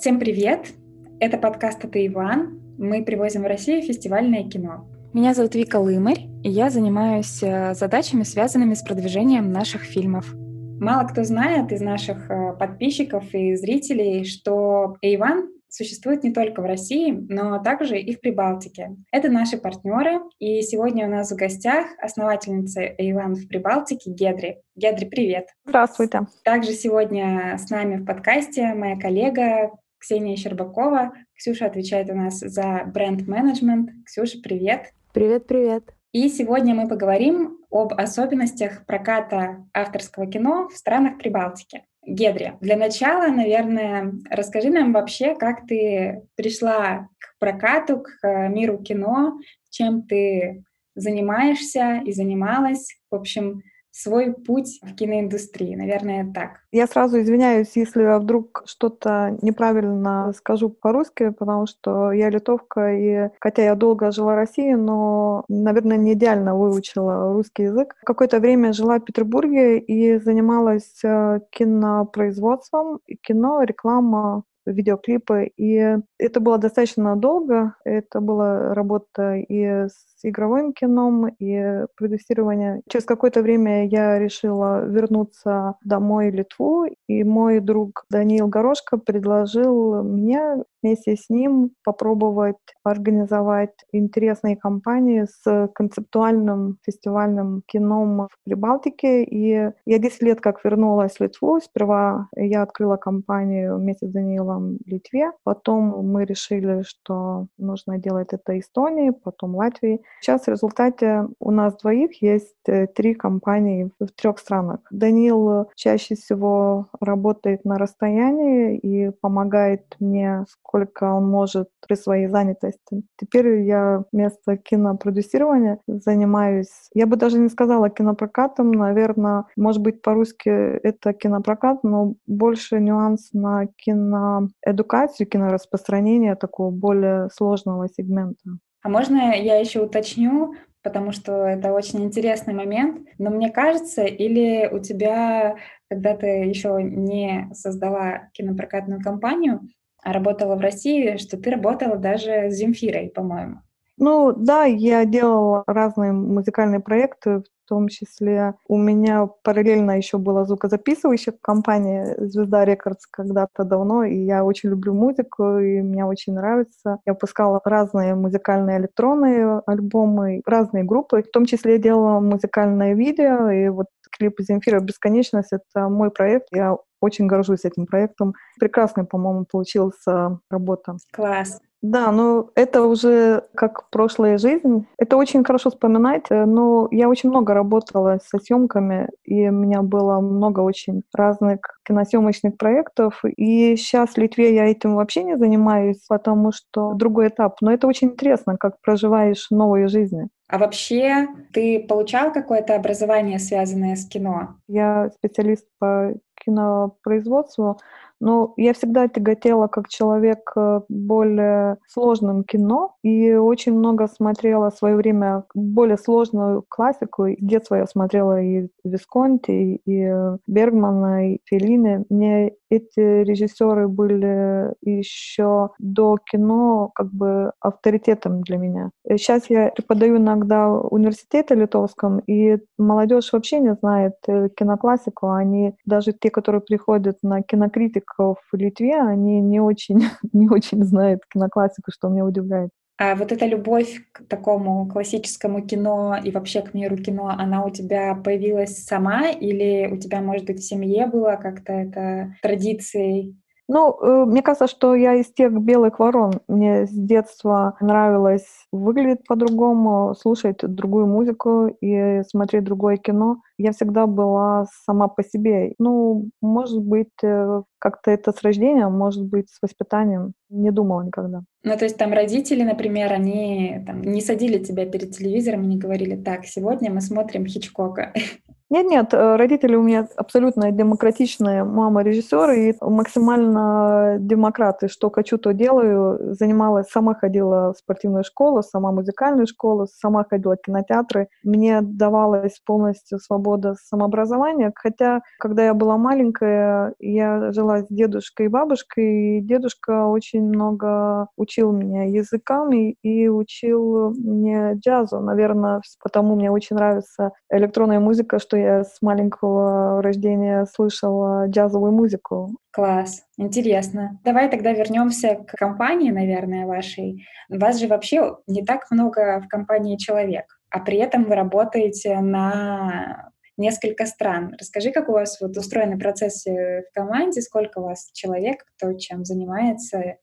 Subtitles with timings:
[0.00, 0.72] Всем привет!
[1.20, 2.60] Это подкаст «Это Иван».
[2.78, 4.88] Мы привозим в Россию фестивальное кино.
[5.12, 10.34] Меня зовут Вика Лымарь, и я занимаюсь э, задачами, связанными с продвижением наших фильмов.
[10.80, 16.66] Мало кто знает из наших э, подписчиков и зрителей, что Иван существует не только в
[16.66, 18.96] России, но также и в Прибалтике.
[19.12, 24.58] Это наши партнеры, и сегодня у нас в гостях основательница Эйлан в Прибалтике Гедри.
[24.76, 25.48] Гедри, привет!
[25.64, 26.22] Здравствуйте!
[26.44, 29.70] Также сегодня с нами в подкасте моя коллега
[30.04, 31.14] Ксения Щербакова.
[31.34, 33.88] Ксюша отвечает у нас за бренд-менеджмент.
[34.04, 34.92] Ксюша, привет!
[35.14, 35.94] Привет-привет!
[36.12, 41.84] И сегодня мы поговорим об особенностях проката авторского кино в странах Прибалтики.
[42.06, 49.38] Гедри, для начала, наверное, расскажи нам вообще, как ты пришла к прокату, к миру кино,
[49.70, 52.94] чем ты занимаешься и занималась.
[53.10, 53.62] В общем,
[53.94, 56.60] свой путь в киноиндустрии, наверное, так.
[56.72, 63.30] Я сразу извиняюсь, если я вдруг что-то неправильно скажу по-русски, потому что я литовка, и
[63.40, 67.94] хотя я долго жила в России, но, наверное, не идеально выучила русский язык.
[68.04, 75.52] Какое-то время жила в Петербурге и занималась э, кинопроизводством, кино, реклама, видеоклипы.
[75.56, 77.76] И это было достаточно долго.
[77.84, 82.80] Это была работа и с игровым кином, и продюсирование.
[82.88, 90.02] Через какое-то время я решила вернуться домой в Литву, и мой друг Даниил Горошко предложил
[90.02, 99.24] мне вместе с ним попробовать организовать интересные кампании с концептуальным фестивальным кином в Прибалтике.
[99.24, 101.60] И я 10 лет как вернулась в Литву.
[101.60, 105.32] Сперва я открыла компанию вместе с Даниилом в Литве.
[105.42, 110.02] Потом мы решили, что нужно делать это Эстонии, потом Латвии.
[110.20, 114.80] Сейчас в результате у нас двоих есть э, три компании в трех странах.
[114.90, 123.02] Даниил чаще всего работает на расстоянии и помогает мне, сколько он может при своей занятости.
[123.18, 130.48] Теперь я вместо кинопродюсирования занимаюсь, я бы даже не сказала кинопрокатом, наверное, может быть, по-русски
[130.48, 138.58] это кинопрокат, но больше нюанс на киноэдукацию, кинораспространение такого более сложного сегмента.
[138.84, 144.68] А можно я еще уточню, потому что это очень интересный момент, но мне кажется, или
[144.70, 145.56] у тебя,
[145.88, 149.62] когда ты еще не создала кинопрокатную компанию,
[150.02, 153.62] а работала в России, что ты работала даже с Земфирой, по-моему.
[153.98, 160.44] Ну да, я делала разные музыкальные проекты, в том числе у меня параллельно еще была
[160.44, 166.98] звукозаписывающая компания «Звезда Рекордс» когда-то давно, и я очень люблю музыку, и мне очень нравится.
[167.06, 173.48] Я выпускала разные музыкальные электронные альбомы, разные группы, в том числе я делала музыкальное видео,
[173.50, 174.80] и вот клип «Земфира.
[174.80, 176.48] Бесконечность»— это мой проект.
[176.52, 178.34] Я очень горжусь этим проектом.
[178.58, 180.96] Прекрасный, по-моему, получился работа.
[181.12, 181.60] Класс.
[181.84, 184.86] Да, но это уже как прошлая жизнь.
[184.96, 189.82] Это очень хорошо вспоминать, э, но я очень много работала со съемками, и у меня
[189.82, 193.22] было много очень разных киносъемочных проектов.
[193.36, 197.56] И сейчас в Литве я этим вообще не занимаюсь, потому что другой этап.
[197.60, 200.30] Но это очень интересно, как проживаешь новую жизнь.
[200.48, 204.56] А вообще ты получал какое-то образование, связанное с кино?
[204.68, 207.78] Я специалист по кинопроизводству,
[208.24, 214.76] но я всегда тяготела как человек э, более сложным кино и очень много смотрела в
[214.78, 217.28] свое время более сложную классику.
[217.28, 220.10] С детства я смотрела и Висконти, и
[220.46, 222.06] Бергмана, и Феллини.
[222.08, 228.90] Мне эти режиссеры были еще до кино как бы авторитетом для меня.
[229.06, 235.30] Сейчас я преподаю иногда в университете литовском, и молодежь вообще не знает э, киноклассику.
[235.30, 240.00] Они, даже те, которые приходят на кинокритиков в Литве, они не очень,
[240.32, 242.70] не очень знают киноклассику, что меня удивляет.
[242.96, 247.70] А вот эта любовь к такому классическому кино и вообще к миру кино, она у
[247.70, 253.36] тебя появилась сама или у тебя, может быть, в семье было как-то это традицией?
[253.66, 256.40] Ну, э, мне кажется, что я из тех белых ворон.
[256.48, 263.38] Мне с детства нравилось выглядеть по-другому, слушать другую музыку и смотреть другое кино.
[263.58, 265.74] Я всегда была сама по себе.
[265.78, 270.32] Ну, может быть, э, как-то это с рождения, может быть, с воспитанием.
[270.50, 271.42] Не думала никогда.
[271.62, 275.78] Ну, то есть там родители, например, они там, не садили тебя перед телевизором и не
[275.78, 278.12] говорили, так, сегодня мы смотрим Хичкока.
[278.70, 285.52] Нет-нет, э, родители у меня абсолютно демократичные, мама режиссер и максимально демократы, что хочу, то
[285.52, 286.34] делаю.
[286.34, 291.28] Занималась, сама ходила в спортивную школу, сама музыкальную школу, сама ходила в кинотеатры.
[291.44, 294.72] Мне давалась полностью свобода свобода самообразования.
[294.74, 301.28] Хотя, когда я была маленькая, я жила с дедушкой и бабушкой, и дедушка очень много
[301.36, 305.20] учил меня языкам и, и учил мне джазу.
[305.20, 312.50] Наверное, потому мне очень нравится электронная музыка, что я с маленького рождения слышала джазовую музыку.
[312.72, 314.18] Класс, интересно.
[314.24, 317.24] Давай тогда вернемся к компании, наверное, вашей.
[317.48, 323.30] Вас же вообще не так много в компании человек, а при этом вы работаете на
[323.56, 324.54] несколько стран.
[324.58, 329.24] Расскажи, как у вас вот устроены процессы в команде, сколько у вас человек, кто чем
[329.24, 330.16] занимается,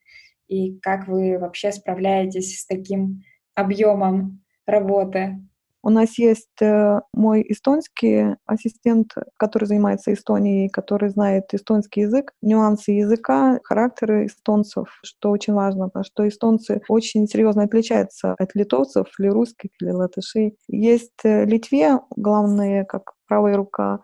[0.47, 3.23] и как вы вообще справляетесь с таким
[3.55, 5.37] объемом работы?
[5.83, 12.91] У нас есть э, мой эстонский ассистент, который занимается Эстонией, который знает эстонский язык, нюансы
[12.91, 19.27] языка, характеры эстонцев, что очень важно, потому что эстонцы очень серьезно отличаются от литовцев или
[19.27, 20.55] русских, или латышей.
[20.67, 24.01] Есть э, Литве, главные, как правая рука,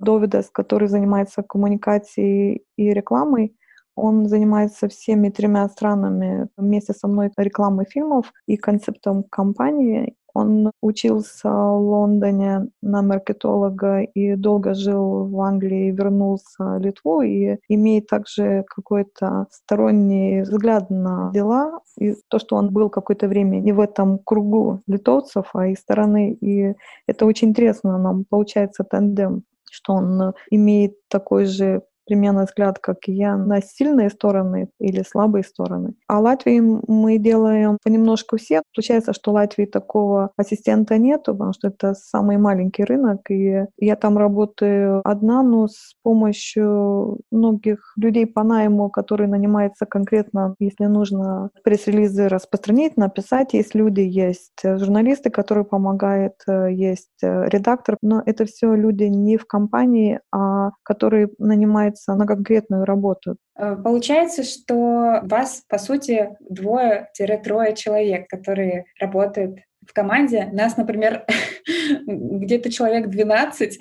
[0.00, 3.56] Довидас, который занимается коммуникацией и рекламой,
[3.94, 10.16] он занимается всеми тремя странами вместе со мной рекламой фильмов и концептом компании.
[10.34, 17.58] Он учился в Лондоне на маркетолога и долго жил в Англии, вернулся в Литву и
[17.68, 21.80] имеет также какой-то сторонний взгляд на дела.
[21.98, 26.32] И то, что он был какое-то время не в этом кругу литовцев, а из стороны.
[26.40, 26.74] И
[27.06, 27.98] это очень интересно.
[27.98, 34.10] Нам получается тандем что он имеет такой же примерно взгляд, как и я, на сильные
[34.10, 35.94] стороны или слабые стороны.
[36.08, 38.62] А Латвии мы делаем понемножку все.
[38.74, 44.18] Получается, что Латвии такого ассистента нету, потому что это самый маленький рынок, и я там
[44.18, 52.28] работаю одна, но с помощью многих людей по найму, которые нанимаются конкретно, если нужно пресс-релизы
[52.28, 53.54] распространить, написать.
[53.54, 60.20] Есть люди, есть журналисты, которые помогают, есть редактор, но это все люди не в компании,
[60.32, 63.36] а которые нанимают нанимается на конкретную работу.
[63.56, 70.48] Э, получается, что вас, по сути, двое-трое человек, которые работают в команде.
[70.52, 71.26] Нас, например,
[72.06, 73.78] где-то человек 12,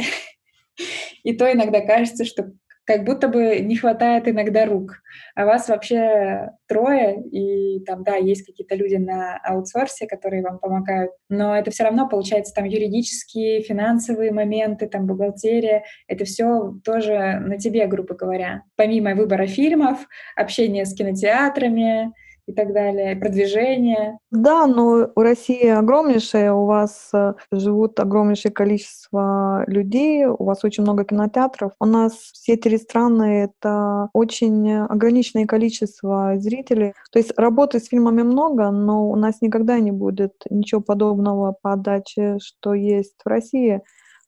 [1.24, 2.52] и то иногда кажется, что
[2.86, 5.02] как будто бы не хватает иногда рук.
[5.36, 11.12] А вас вообще трое, и там, да, есть какие-то люди на аутсорсе, которые вам помогают,
[11.30, 17.58] но это все равно получается там юридические, финансовые моменты, там бухгалтерия, это все тоже на
[17.58, 18.64] тебе, грубо говоря.
[18.76, 22.14] Помимо выбора фильмов, общения с кинотеатрами,
[22.48, 24.18] и так далее, продвижение.
[24.32, 30.84] Да, но у России огромнейшая, у вас э, живут огромнейшее количество людей, у вас очень
[30.84, 31.74] много кинотеатров.
[31.80, 36.94] У нас все три страны— это очень ограниченное количество зрителей.
[37.12, 41.74] То есть работы с фильмами много, но у нас никогда не будет ничего подобного по
[41.74, 43.82] отдаче, что есть в России,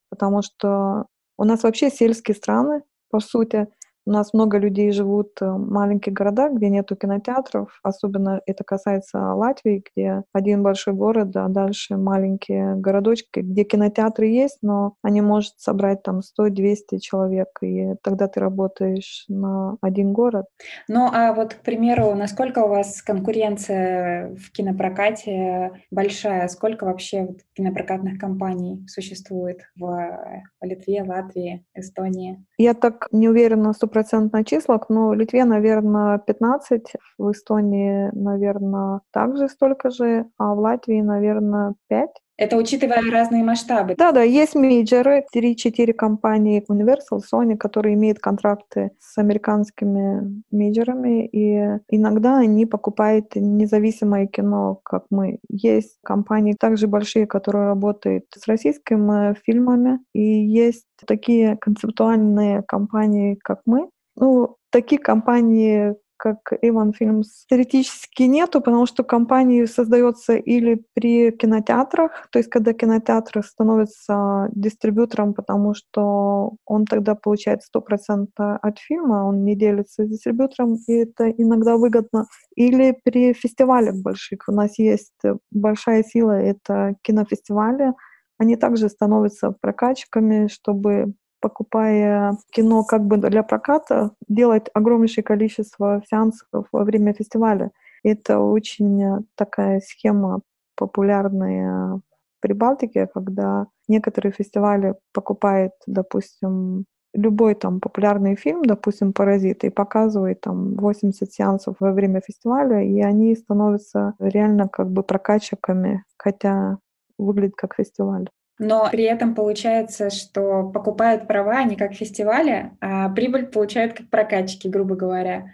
[0.09, 1.05] потому что
[1.37, 3.67] у нас вообще сельские страны, по сути,
[4.05, 7.79] у нас много людей живут э, в маленьких городах, где нету кинотеатров.
[7.83, 14.59] Особенно это касается Латвии, где один большой город, а дальше маленькие городочки, где кинотеатры есть,
[14.61, 20.45] но они могут собрать там 100-200 человек, и тогда ты работаешь на один город.
[20.87, 26.47] Ну, а вот, к примеру, насколько у вас конкуренция в кинопрокате большая?
[26.47, 32.43] Сколько вообще кинопрокатных компаний существует в Литве, Латвии, Эстонии?
[32.57, 39.47] Я так не уверена, стопроцентно числах, но в Литве, наверное, 15, в Эстонии, наверное, также
[39.47, 42.09] столько же, а в Латвии, наверное, 5.
[42.35, 43.93] Это учитывая разные масштабы.
[43.95, 51.79] Да, да, есть мейджеры, 3-4 компании Universal, Sony, которые имеют контракты с американскими мейджерами, и
[51.89, 55.39] иногда они покупают независимое кино, как мы.
[55.47, 63.61] Есть компании также большие, которые работают с российскими фильмами, и есть такие концептуальные компании, как
[63.65, 63.89] мы.
[64.15, 72.29] Ну, такие компании, как Иван Фильмс, теоретически нету, потому что компания создается или при кинотеатрах,
[72.31, 79.43] то есть когда кинотеатр становится дистрибьютором, потому что он тогда получает 100% от фильма, он
[79.43, 82.27] не делится с дистрибьютором, и это иногда выгодно.
[82.55, 84.43] Или при фестивалях больших.
[84.47, 87.91] У нас есть большая сила, это кинофестивали,
[88.37, 96.67] они также становятся прокачками, чтобы покупая кино как бы для проката, делать огромнейшее количество сеансов
[96.71, 97.71] во время фестиваля.
[98.01, 100.39] Это очень такая схема
[100.77, 102.01] популярная в
[102.41, 110.75] Прибалтике, когда некоторые фестивали покупают, допустим, любой там популярный фильм, допустим, «Паразит», и показывает там
[110.75, 116.77] 80 сеансов во время фестиваля, и они становятся реально как бы прокачиками, хотя
[117.17, 118.29] выглядит как фестиваль.
[118.63, 124.67] Но при этом получается, что покупают права не как фестивали, а прибыль получают как прокатчики,
[124.67, 125.51] грубо говоря.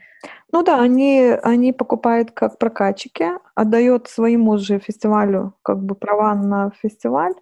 [0.51, 6.71] Ну да, они, они покупают как прокатчики, отдают своему же фестивалю как бы права на
[6.81, 7.33] фестиваль,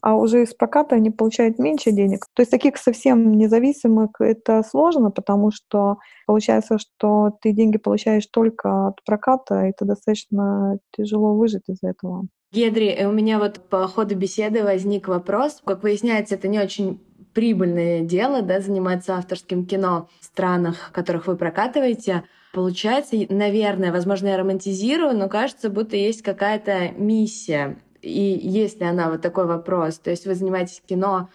[0.00, 2.26] а уже из проката они получают меньше денег.
[2.34, 8.88] То есть таких совсем независимых это сложно, потому что получается, что ты деньги получаешь только
[8.88, 12.26] от проката, и это достаточно тяжело выжить из этого.
[12.52, 15.62] Гедри, э, у меня вот по ходу беседы возник вопрос.
[15.64, 17.00] Как выясняется, это не очень
[17.32, 22.24] прибыльное дело, да, заниматься авторским кино в странах, которых вы прокатываете.
[22.52, 27.78] Получается, наверное, возможно, я романтизирую, но кажется, будто есть какая-то миссия.
[28.02, 29.98] И есть ли она вот такой вопрос?
[29.98, 31.30] То есть вы занимаетесь кино,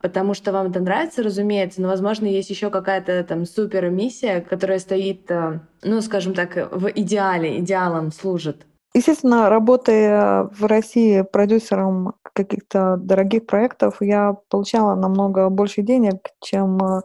[0.00, 4.78] потому что вам это нравится, разумеется, но, возможно, есть еще какая-то там супер миссия, которая
[4.78, 8.64] стоит, э, ну, скажем так, в идеале, идеалом служит.
[8.94, 17.00] Естественно, работая в России продюсером каких-то дорогих проектов, я получала намного больше денег, чем э,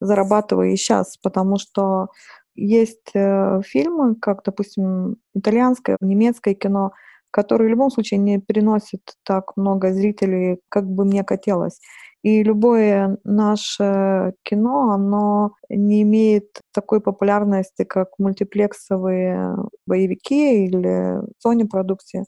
[0.00, 2.08] зарабатываю и сейчас, потому что
[2.54, 6.92] есть э, фильмы, как, допустим, итальянское, немецкое кино,
[7.32, 11.80] которые в любом случае не переносят так много зрителей, как бы мне хотелось.
[12.22, 19.56] И любое наше кино, оно не имеет такой популярности, как мультиплексовые
[19.92, 22.24] боевики или Sony продукции.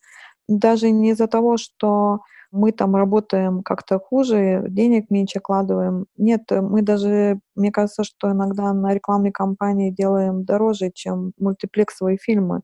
[0.49, 2.21] Даже не из-за того, что
[2.53, 6.07] мы там работаем как-то хуже, денег меньше вкладываем.
[6.19, 12.61] Нет, мы даже, мне кажется, что иногда на рекламной кампании делаем дороже, чем мультиплексовые фильмы.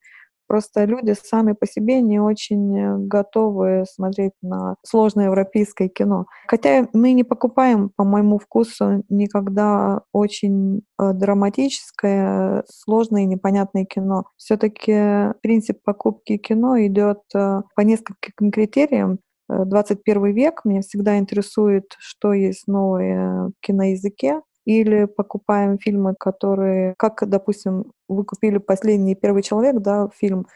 [0.51, 6.27] Просто люди сами по себе не очень э, готовы смотреть на сложное европейское кино.
[6.49, 14.25] Хотя мы не покупаем, по моему вкусу, никогда очень э, драматическое, сложное и непонятное кино.
[14.39, 19.21] Все-таки принцип покупки кино идет э, по нескольким критериям.
[19.49, 24.41] 21 век, меня всегда интересует, что есть новое в киноязыке,
[24.71, 30.47] или покупаем фильмы, которые, как, допустим, вы купили «Последний первый человек», да, фильм,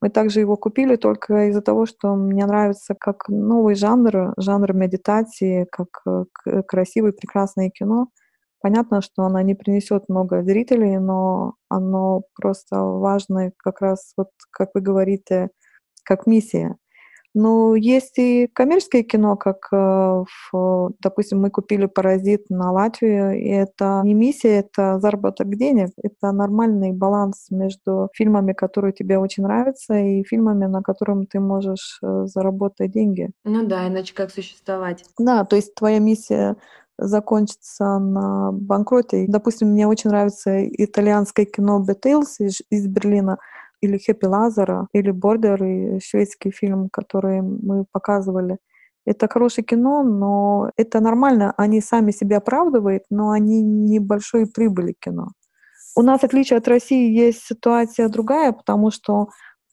[0.00, 5.66] мы также его купили только из-за того, что мне нравится как новый жанр, жанр медитации,
[5.72, 8.08] как э, красивое, прекрасное кино.
[8.60, 14.70] Понятно, что она не принесет много зрителей, но оно просто важно как раз, вот как
[14.74, 15.48] вы говорите,
[16.04, 16.76] как миссия.
[17.34, 20.24] Ну, есть и коммерческое кино, как, э,
[21.00, 25.90] допустим, мы купили «Паразит» на Латвию, и это не миссия, это заработок денег.
[26.00, 31.98] Это нормальный баланс между фильмами, которые тебе очень нравятся, и фильмами, на котором ты можешь
[32.02, 33.30] э, заработать деньги.
[33.42, 35.04] Ну да, иначе как существовать?
[35.18, 36.56] Да, то есть твоя миссия
[36.96, 39.24] закончится на банкроте.
[39.26, 43.38] Допустим, мне очень нравится итальянское кино «Бетейлс» из, из Берлина—
[43.84, 48.58] или Хэппи Лазара, или Бордер, и шведский фильм, который мы показывали.
[49.06, 51.52] Это хорошее кино, но это нормально.
[51.58, 55.28] Они сами себя оправдывают, но они небольшой прибыли кино.
[55.96, 59.28] У нас, в отличие от России, есть ситуация другая, потому что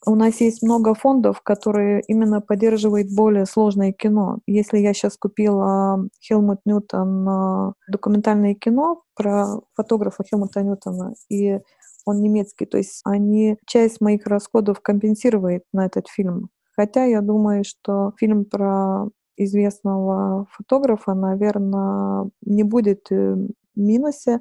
[0.06, 4.40] у нас есть много фондов, которые именно поддерживают более сложное кино.
[4.48, 11.60] Если я сейчас купила Хелмут Ньютон документальное кино про фотографа Хелмута Ньютона, и
[12.06, 16.50] он немецкий, то есть они часть моих расходов компенсируют на этот фильм.
[16.76, 24.40] Хотя я думаю, что фильм про известного фотографа, наверное, не будет э, в минусе.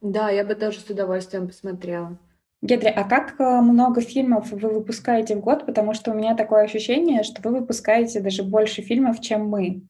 [0.00, 2.18] Да, я бы тоже с удовольствием посмотрела.
[2.62, 5.66] Гедри, а как э, много фильмов вы выпускаете в год?
[5.66, 9.82] Потому что у меня такое ощущение, что вы выпускаете даже больше фильмов, чем мы.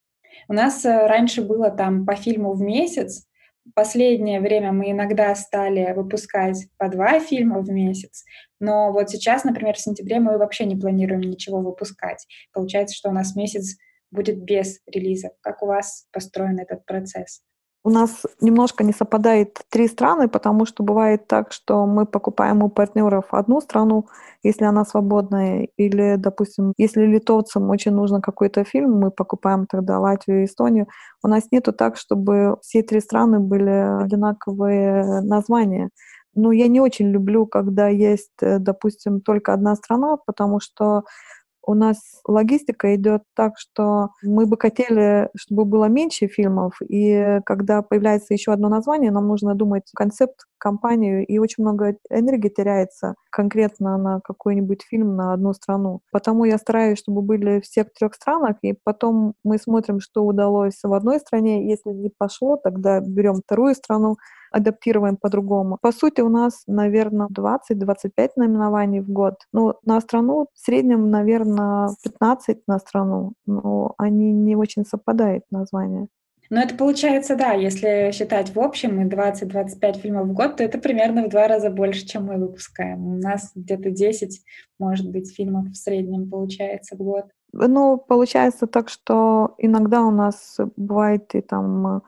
[0.48, 3.26] У нас э, раньше было там по фильму в месяц,
[3.74, 8.24] последнее время мы иногда стали выпускать по два фильма в месяц,
[8.60, 12.26] но вот сейчас, например, в сентябре мы вообще не планируем ничего выпускать.
[12.52, 13.76] Получается, что у нас месяц
[14.10, 15.32] будет без релизов.
[15.40, 17.42] Как у вас построен этот процесс?
[17.86, 22.68] У нас немножко не совпадает три страны, потому что бывает так, что мы покупаем у
[22.68, 24.06] партнеров одну страну,
[24.42, 30.42] если она свободная, или, допустим, если литовцам очень нужно какой-то фильм, мы покупаем тогда Латвию
[30.42, 30.88] и Эстонию.
[31.22, 35.90] У нас нету так, чтобы все три страны были одинаковые названия.
[36.34, 41.04] Но я не очень люблю, когда есть, э, допустим, только одна страна, потому что
[41.66, 47.82] у нас логистика идет так, что мы бы хотели, чтобы было меньше фильмов, и когда
[47.82, 53.96] появляется еще одно название, нам нужно думать концепт, компанию, и очень много энергии теряется, конкретно
[53.98, 56.00] на какой-нибудь фильм на одну страну.
[56.12, 60.78] Потому я стараюсь, чтобы были все в трех странах, и потом мы смотрим, что удалось
[60.82, 61.68] в одной стране.
[61.68, 64.16] Если не пошло, тогда берем вторую страну,
[64.50, 65.78] адаптируем по-другому.
[65.80, 69.34] По сути, у нас, наверное, 20-25 номинований в год.
[69.52, 76.08] Ну, на страну в среднем, наверное, 15 на страну, но они не очень совпадают названия.
[76.50, 80.78] Но это получается, да, если считать в общем и 20-25 фильмов в год, то это
[80.78, 83.06] примерно в два раза больше, чем мы выпускаем.
[83.06, 84.40] У нас где-то 10,
[84.78, 87.26] может быть, фильмов в среднем получается в год.
[87.52, 92.02] Ну, получается так, что иногда у нас бывает и там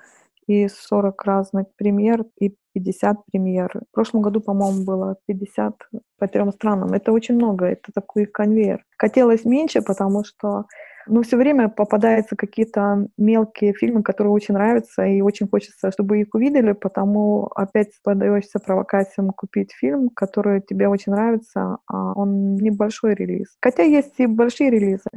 [0.47, 3.83] и 40 разных премьер, и 50 премьер.
[3.91, 5.75] В прошлом году, по-моему, было 50
[6.19, 6.93] по трем странам.
[6.93, 8.85] Это очень много, это такой конвейер.
[8.97, 10.65] Хотелось меньше, потому что
[11.09, 16.29] но все время попадаются какие-то мелкие фильмы, которые очень нравятся, и очень хочется, чтобы их
[16.35, 23.49] увидели, потому опять подаешься провокациям купить фильм, который тебе очень нравится, а он небольшой релиз.
[23.61, 25.11] Хотя есть и большие релизы.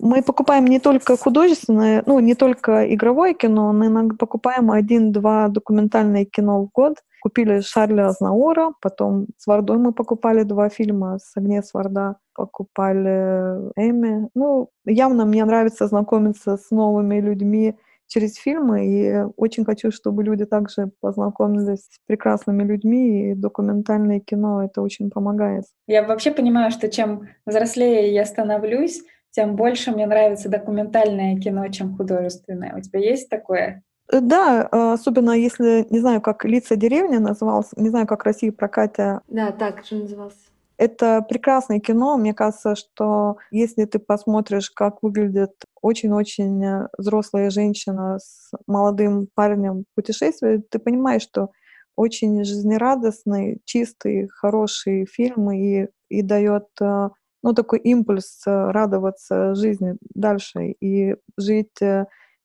[0.00, 6.24] Мы покупаем не только художественное, ну, не только игровое кино, мы иногда покупаем один-два документальные
[6.24, 11.72] кино в год, Купили Шарля Азнаура, потом с Вардой мы покупали два фильма, с Агнес
[11.72, 14.28] Варда покупали Эми.
[14.34, 17.76] Ну, явно мне нравится знакомиться с новыми людьми
[18.08, 24.64] через фильмы, и очень хочу, чтобы люди также познакомились с прекрасными людьми, и документальное кино
[24.64, 25.64] это очень помогает.
[25.86, 29.00] Я вообще понимаю, что чем взрослее я становлюсь,
[29.30, 32.76] тем больше мне нравится документальное кино, чем художественное.
[32.76, 33.84] У тебя есть такое?
[34.12, 38.52] Э, да, а, особенно если, не знаю, как «Лица деревни» назывался, не знаю, как Россия
[38.52, 39.22] прокатя.
[39.28, 40.36] Да, так же назывался.
[40.76, 42.16] Это прекрасное кино.
[42.16, 49.84] Мне кажется, что если ты посмотришь, как выглядит очень-очень э, взрослая женщина с молодым парнем
[49.90, 51.50] в путешествии, ты понимаешь, что
[51.96, 57.08] очень жизнерадостный, чистый, хороший фильм и, и дает э,
[57.42, 61.80] ну, такой импульс радоваться жизни дальше и жить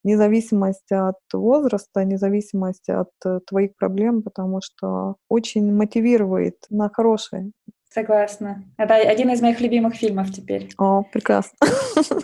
[0.04, 7.51] независимость от возраста, независимость от э, твоих проблем, потому что очень мотивирует на хорошее.
[7.89, 8.63] Согласна.
[8.77, 10.70] Это один из моих любимых фильмов теперь.
[10.77, 11.58] О, прекрасно.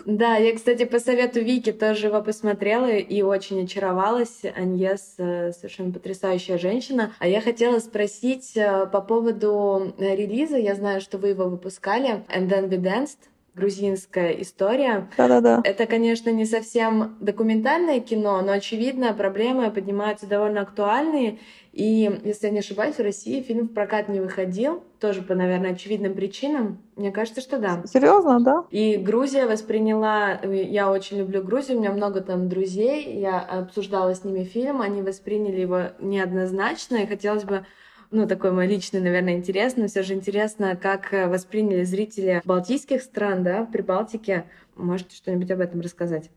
[0.06, 4.42] Да, я, кстати, по совету Вики тоже его посмотрела и очень очаровалась.
[4.54, 7.12] Аньес э, совершенно потрясающая женщина.
[7.18, 10.58] А я хотела спросить э, по поводу релиза.
[10.58, 12.22] Я знаю, что вы его выпускали.
[12.28, 13.18] And Then We Danced
[13.54, 15.08] грузинская история.
[15.16, 15.60] Да-да-да.
[15.64, 21.38] Это, конечно, не совсем документальное кино, но, очевидно, проблемы поднимаются довольно актуальные.
[21.72, 25.72] И, если я не ошибаюсь, в России фильм в прокат не выходил, тоже по, наверное,
[25.72, 26.78] очевидным причинам.
[26.96, 27.82] Мне кажется, что да.
[27.86, 28.64] Серьезно, да?
[28.70, 30.40] И Грузия восприняла...
[30.42, 35.02] Я очень люблю Грузию, у меня много там друзей, я обсуждала с ними фильм, они
[35.02, 37.66] восприняли его неоднозначно, и хотелось бы
[38.14, 43.02] ну, такой мой личный, наверное, интерес, но все же интересно, как э, восприняли зрители балтийских
[43.02, 44.44] стран, да, при Балтике.
[44.76, 46.30] Можете что-нибудь об этом рассказать?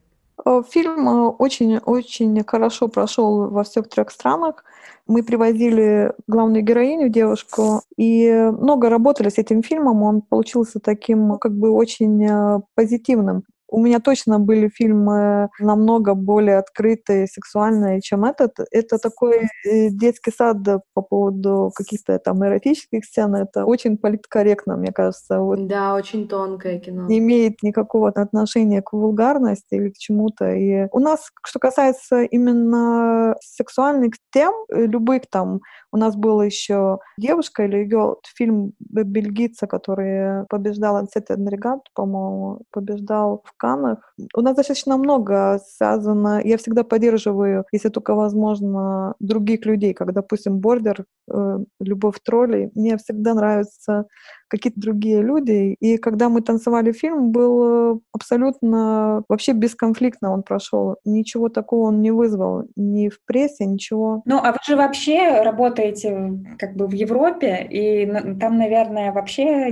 [0.43, 1.07] Э, фильм
[1.39, 4.65] очень-очень э, хорошо прошел во всех трех странах.
[5.05, 10.03] Мы привозили главную героиню, девушку, и много работали с этим фильмом.
[10.03, 12.27] Он получился таким как бы очень
[12.75, 13.43] позитивным.
[13.69, 18.60] У меня точно были фильмы намного более открытые, сексуальные, чем этот.
[18.71, 20.58] Это такой э, детский сад
[20.93, 23.36] по поводу каких-то там эротических сцен.
[23.36, 25.39] Это очень политкорректно, мне кажется.
[25.39, 25.67] Вот.
[25.67, 27.08] Да, очень тонкое кино.
[27.08, 30.51] Не имеет никакого отношения к вульгарности или к чему-то.
[30.53, 35.60] И у нас, что касается именно сексуальных тем, э, любых там,
[35.91, 43.43] у нас была еще девушка или ее фильм бельгийца, который побеждал Ансет Энригат, по-моему, побеждал
[43.45, 44.13] в Канах.
[44.36, 46.41] У нас достаточно много связано.
[46.43, 52.72] Я всегда поддерживаю, если только возможно, других людей, как, допустим, Бордер, э, Любовь троллей.
[52.76, 54.06] Мне всегда нравятся
[54.48, 55.76] какие-то другие люди.
[55.80, 60.98] И когда мы танцевали фильм, был э, абсолютно вообще бесконфликтно он прошел.
[61.06, 64.22] Ничего такого он не вызвал ни в прессе, ничего.
[64.26, 68.06] Ну, а вы же вообще работаете как бы в Европе, и
[68.39, 69.70] там, наверное, вообще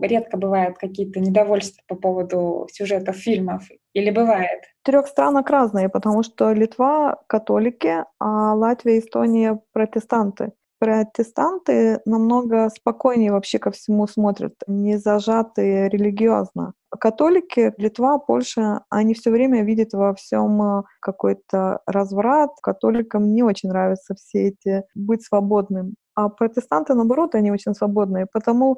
[0.00, 3.62] редко бывают какие-то недовольства по поводу сюжетов фильмов.
[3.94, 4.60] Или бывает?
[4.82, 12.68] В трех странах разные, потому что Литва католики, а Латвия и Эстония протестанты протестанты намного
[12.68, 16.74] спокойнее вообще ко всему смотрят, не зажатые религиозно.
[17.00, 22.50] Католики, Литва, Польша, они все время видят во всем э, какой-то разврат.
[22.62, 25.94] Католикам не очень нравятся все эти быть свободным.
[26.14, 28.26] А протестанты, наоборот, они очень свободные.
[28.30, 28.76] Потому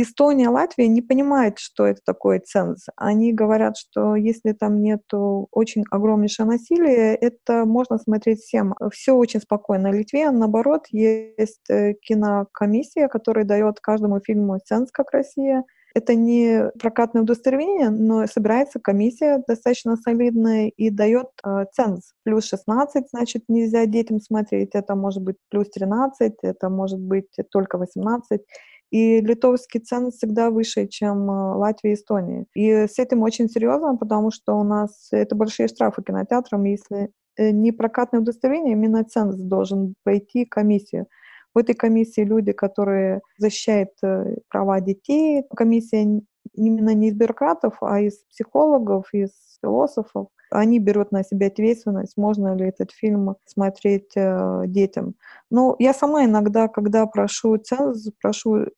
[0.00, 2.86] Эстония, Латвия не понимают, что это такое ценз.
[2.94, 8.76] Они говорят, что если там нет очень огромнейшего насилия, это можно смотреть всем.
[8.92, 9.90] Все очень спокойно.
[9.90, 15.64] Литве, наоборот, есть э, кинокомиссия, которая дает каждому фильму ценз, как Россия.
[15.94, 22.12] Это не прокатное удостоверение, но собирается комиссия достаточно солидная и дает э, ценз.
[22.22, 24.70] Плюс 16, значит, нельзя детям смотреть.
[24.74, 28.40] Это может быть плюс 13, это может быть только 18.
[28.90, 32.46] И литовский цен всегда выше, чем э, Латвия и Эстония.
[32.54, 37.50] И с этим очень серьезно, потому что у нас это большие штрафы кинотеатрам, если э,
[37.50, 41.06] не прокатное удостоверение, именно ценз должен пройти комиссию.
[41.54, 45.44] В этой комиссии люди, которые защищают э, права детей.
[45.56, 46.22] Комиссия
[46.54, 49.30] именно не из бюрократов, а из психологов, из
[49.60, 50.28] философов.
[50.50, 55.14] Они берут на себя ответственность, можно ли этот фильм смотреть э, детям.
[55.50, 58.68] Но я сама иногда, когда прошу ценз, прошу э,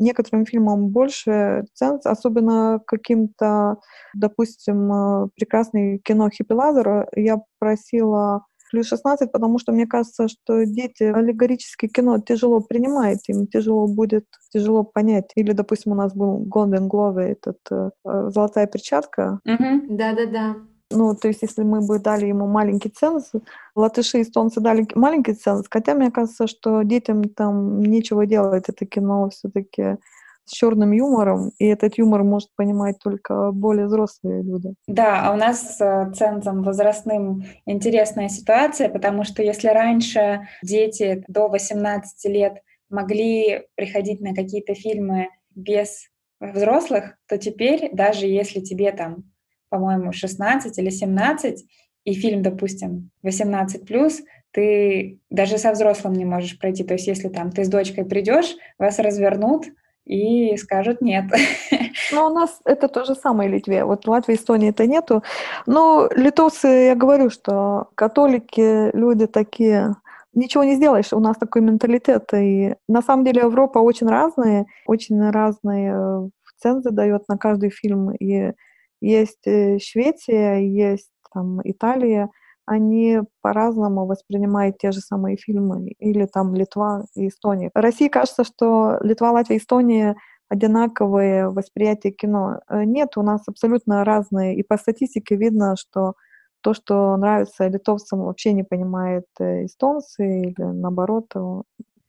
[0.00, 3.76] некоторым фильмам больше ценз, особенно каким-то,
[4.12, 10.64] допустим, э, прекрасный кино Хиппи Лазера, я просила плюс 16, потому что мне кажется, что
[10.64, 15.30] дети аллегорическое кино тяжело принимают, им тяжело будет, тяжело понять.
[15.34, 19.40] Или, допустим, у нас был Golden Globe, этот э, «Золотая перчатка».
[19.88, 20.56] Да-да-да.
[20.92, 23.30] Ну, то есть, если мы бы дали ему маленький ценз,
[23.76, 28.86] латыши и эстонцы дали маленький ценз, хотя мне кажется, что детям там нечего делать, это
[28.86, 29.98] кино все-таки
[30.44, 34.74] с черным юмором, и этот юмор может понимать только более взрослые люди.
[34.86, 41.48] Да, а у нас с цензом возрастным интересная ситуация, потому что если раньше дети до
[41.48, 46.08] 18 лет могли приходить на какие-то фильмы без
[46.40, 49.24] взрослых, то теперь, даже если тебе там,
[49.68, 51.64] по-моему, 16 или 17,
[52.04, 54.20] и фильм, допустим, 18 плюс,
[54.52, 56.82] ты даже со взрослым не можешь пройти.
[56.82, 59.66] То есть, если там ты с дочкой придешь, вас развернут,
[60.04, 61.24] и скажут нет.
[62.12, 63.84] Но у нас это то же самое в Литве.
[63.84, 65.22] Вот в Латвии, Эстонии это нету.
[65.66, 69.96] Но литовцы, я говорю, что католики, люди такие,
[70.34, 72.32] ничего не сделаешь, у нас такой менталитет.
[72.34, 78.10] И на самом деле Европа очень разная, очень разные э, цензы дает на каждый фильм.
[78.16, 78.52] И
[79.00, 82.30] есть э, Швеция, есть там Италия,
[82.70, 87.70] они по-разному воспринимают те же самые фильмы, или там Литва и Эстония.
[87.74, 90.14] России кажется, что Литва, Латвия, Эстония
[90.48, 92.60] одинаковые восприятия кино.
[92.68, 94.54] Э, нет, у нас абсолютно разные.
[94.56, 96.14] И по статистике видно, что
[96.60, 101.32] то, что нравится литовцам, вообще не понимает э, эстонцы или наоборот.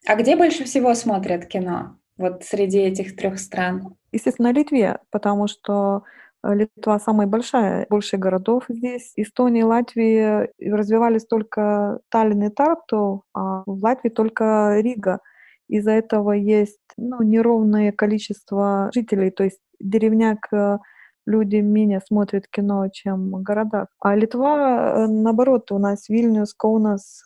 [0.07, 1.97] А где больше всего смотрят кино?
[2.17, 3.95] Вот среди этих трех стран?
[4.11, 6.03] Естественно, Литве, потому что
[6.43, 9.13] Литва самая большая, больше городов здесь.
[9.15, 15.19] Эстония Латвия развивались только Таллин и Тарту, а в Латвии только Рига.
[15.67, 20.79] Из-за этого есть ну, неровное количество жителей, то есть деревняк э,
[21.25, 23.87] люди менее смотрят кино, чем в городах.
[24.01, 27.23] А Литва, э, наоборот, у нас Вильнюс, Каунас,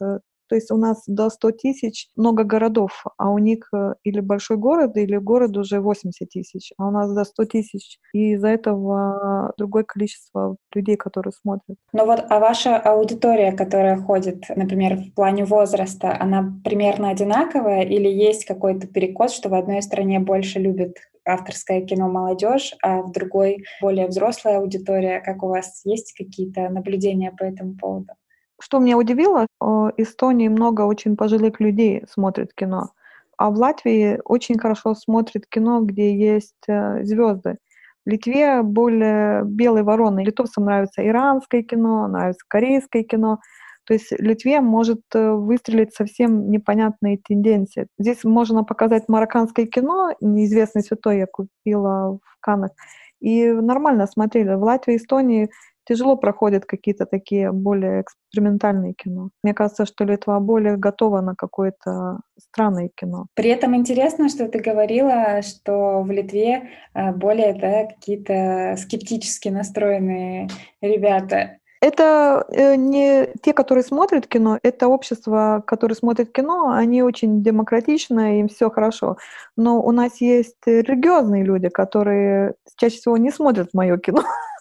[0.47, 4.57] то есть у нас до 100 тысяч много городов, а у них э, или большой
[4.57, 7.99] город, или город уже 80 тысяч, а у нас до 100 тысяч.
[8.13, 11.77] И из-за этого другое количество людей, которые смотрят.
[11.93, 18.07] Ну вот, а ваша аудитория, которая ходит, например, в плане возраста, она примерно одинаковая или
[18.07, 23.65] есть какой-то перекос, что в одной стране больше любят авторское кино молодежь, а в другой
[23.81, 25.21] более взрослая аудитория.
[25.21, 28.13] Как у вас есть какие-то наблюдения по этому поводу?
[28.61, 32.91] Что меня удивило, в Эстонии много очень пожилых людей смотрят кино,
[33.37, 37.57] а в Латвии очень хорошо смотрят кино, где есть э, звезды.
[38.05, 40.23] В Литве более белые вороны.
[40.23, 43.39] Литовцам нравится иранское кино, нравится корейское кино.
[43.85, 47.87] То есть Литве может э, выстрелить совсем непонятные тенденции.
[47.99, 52.71] Здесь можно показать марокканское кино, неизвестный святой я купила в Канах,
[53.19, 54.53] и нормально смотрели.
[54.55, 55.49] В Латвии, Эстонии
[55.85, 59.29] тяжело проходят какие-то такие более экспериментальные кино.
[59.43, 63.27] Мне кажется, что Литва более готова на какое-то странное кино.
[63.35, 70.49] При этом интересно, что ты говорила, что в Литве э, более да, какие-то скептически настроенные
[70.81, 71.57] ребята.
[71.81, 78.39] Это э, не те, которые смотрят кино, это общество, которое смотрит кино, они очень демократичны,
[78.39, 79.17] им все хорошо.
[79.55, 84.23] Но у нас есть религиозные люди, которые чаще всего не смотрят мое кино.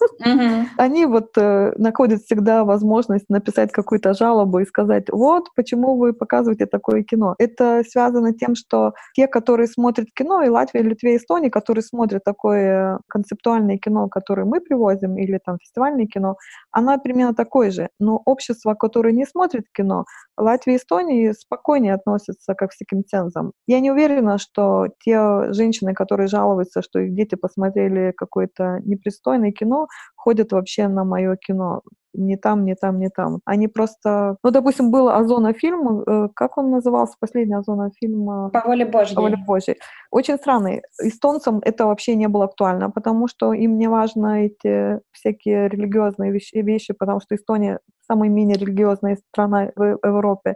[0.77, 6.67] Они вот э, находят всегда возможность написать какую-то жалобу и сказать, вот, почему вы показываете
[6.67, 7.35] такое кино.
[7.39, 13.01] Это связано тем, что те, которые смотрят кино, и Латвия, Литве, Эстония, которые смотрят такое
[13.09, 16.37] концептуальное кино, которое мы привозим, или там фестивальное кино,
[16.71, 17.89] оно примерно такое же.
[17.99, 20.05] Но общество, которое не смотрит кино,
[20.37, 23.53] Латвия и Эстония спокойнее относятся к всяким цензам.
[23.67, 29.84] Я не уверена, что те женщины, которые жалуются, что их дети посмотрели какое-то непристойное кино,
[30.17, 31.83] ходят вообще на мое кино.
[32.17, 33.41] Не там, не там, не там.
[33.45, 34.37] Они просто...
[34.45, 38.51] Ну, допустим, был Озона фильм, э, как он назывался, последний Озона фильм?
[38.51, 39.17] По воле Божьей.
[39.17, 39.77] По воле Божьей.
[40.13, 40.83] Очень странный.
[41.03, 46.55] Эстонцам это вообще не было актуально, потому что им не важно эти всякие религиозные вещи,
[46.55, 50.55] вещи потому что Эстония самая менее религиозная страна в Европе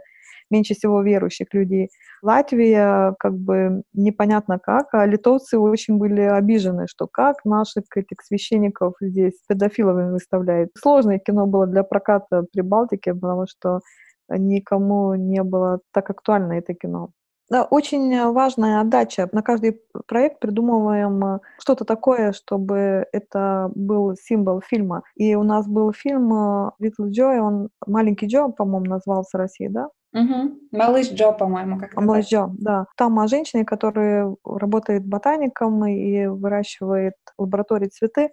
[0.49, 1.89] меньше всего верующих людей.
[2.21, 8.95] Латвия как бы непонятно как, а литовцы очень были обижены, что как наших этих священников
[9.01, 10.71] здесь педофиловыми выставляют.
[10.77, 13.79] Сложное кино было для проката при Балтике, потому что
[14.29, 17.11] никому не было так актуально это кино.
[17.49, 19.27] Да, очень важная отдача.
[19.31, 25.01] На каждый проект придумываем что-то такое, чтобы это был символ фильма.
[25.15, 26.31] И у нас был фильм
[26.79, 29.89] Little Joy, он «Маленький Джо», по-моему, назывался в России, да?
[30.13, 30.59] Угу.
[30.71, 32.85] Малыш Джо, по-моему, как Малыш Джо, да.
[32.97, 38.29] Там о женщине, которая работает ботаником и выращивает в лаборатории цветы.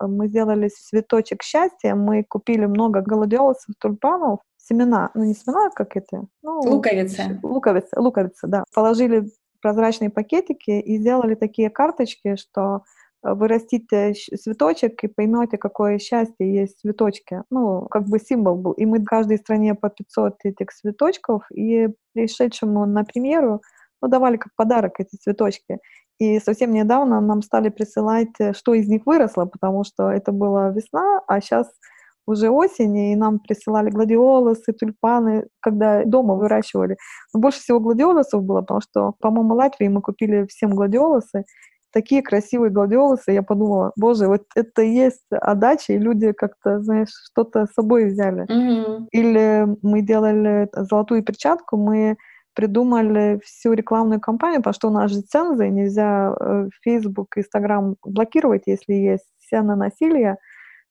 [0.00, 6.26] Мы сделали цветочек счастья, мы купили много гладиолусов, тюльпанов, семена, ну не семена, как это?
[6.42, 7.40] Ну, луковицы.
[7.42, 8.64] Луковицы, луковицы, да.
[8.74, 9.24] Положили
[9.60, 12.84] прозрачные пакетики и сделали такие карточки, что
[13.22, 17.42] вы растите цветочек и поймете, какое счастье есть в цветочке.
[17.50, 18.72] Ну, как бы символ был.
[18.72, 23.62] И мы в каждой стране по 500 этих цветочков, и пришедшему на премьеру
[24.00, 25.78] ну, давали как подарок эти цветочки.
[26.18, 30.70] И совсем недавно нам стали присылать, э, что из них выросло, потому что это была
[30.70, 31.68] весна, а сейчас
[32.26, 36.96] уже осень, и нам присылали гладиолусы, тюльпаны, когда дома выращивали.
[37.32, 41.44] Но больше всего гладиолусов было, потому что, по-моему, Латвии мы купили всем гладиолусы,
[41.92, 47.10] такие красивые гладиолусы, я подумала, боже, вот это и есть отдача, и люди как-то, знаешь,
[47.30, 48.44] что-то с собой взяли.
[48.44, 49.06] Mm-hmm.
[49.12, 52.16] Или мы делали золотую перчатку, мы
[52.54, 58.62] придумали всю рекламную кампанию, потому что у нас же цензы, нельзя э, Facebook, Instagram блокировать,
[58.66, 60.38] если есть сцена насилия.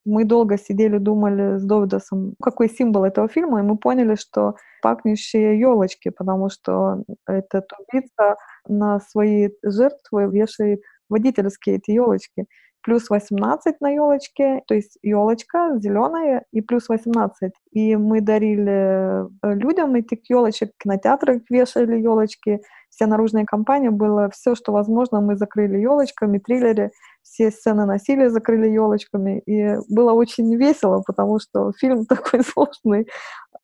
[0.05, 5.60] Мы долго сидели, думали с Довидосом, какой символ этого фильма, и мы поняли, что пахнущие
[5.60, 12.45] елочки, потому что этот убийца на свои жертвы вешает водительские эти елочки.
[12.84, 17.51] Плюс 18 на елочке, то есть елочка зеленая и плюс 18.
[17.73, 24.56] И мы дарили э, людям этих елочек, кинотеатры вешали елочки, вся наружная компания была все,
[24.56, 29.39] что возможно, мы закрыли елочками, триллеры, все сцены насилия закрыли елочками.
[29.45, 33.08] И было очень весело, потому что фильм такой сложный,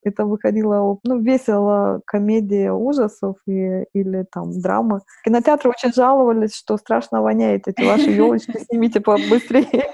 [0.06, 5.02] это выходило, ну, весело, комедия ужасов и, или там драма.
[5.26, 9.92] Кинотеатры очень жаловались, что страшно воняет эти ваши елочки, снимите побыстрее.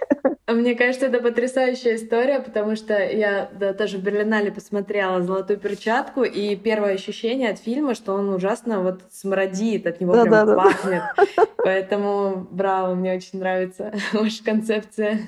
[0.52, 6.24] Мне кажется, это потрясающая история, потому что я да, тоже в Берлинале посмотрела «Золотую перчатку»,
[6.24, 10.56] и первое ощущение от фильма, что он ужасно вот смрадит, от него да, прям да,
[10.56, 11.04] пахнет.
[11.16, 11.46] Да.
[11.58, 15.20] Поэтому браво, мне очень нравится ваша концепция.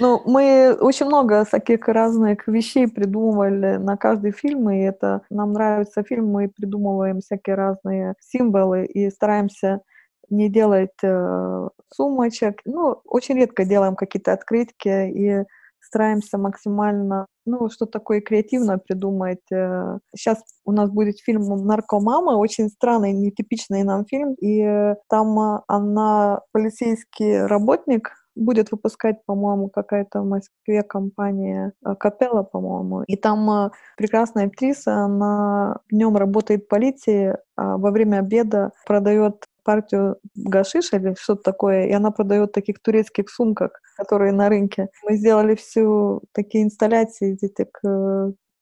[0.00, 6.02] Ну, мы очень много всяких разных вещей придумывали на каждый фильм, и это нам нравится
[6.02, 9.80] фильм, мы придумываем всякие разные символы и стараемся
[10.30, 12.60] не делать э, сумочек.
[12.64, 15.44] Ну, очень редко делаем какие-то открытки и
[15.80, 19.40] стараемся максимально, ну, что такое креативно придумать.
[19.50, 20.42] Сейчас э.
[20.64, 28.12] у нас будет фильм «Наркомама», очень странный, нетипичный нам фильм, и там она полицейский работник,
[28.34, 33.02] будет выпускать, по-моему, какая-то в Москве компания э, Капелла, по-моему.
[33.04, 39.44] И там э, прекрасная актриса, она днем работает в полиции, а во время обеда продает
[39.64, 44.88] партию гашиша или что-то такое, и она продает таких турецких сумках, которые на рынке.
[45.04, 47.38] Мы сделали всю такие инсталляции